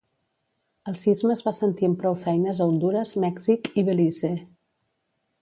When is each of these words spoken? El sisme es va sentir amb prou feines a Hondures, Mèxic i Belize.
El 0.91 0.95
sisme 1.01 1.35
es 1.37 1.43
va 1.47 1.53
sentir 1.57 1.89
amb 1.89 1.99
prou 2.05 2.17
feines 2.23 2.63
a 2.65 2.67
Hondures, 2.71 3.13
Mèxic 3.27 3.71
i 3.83 3.87
Belize. 3.93 4.35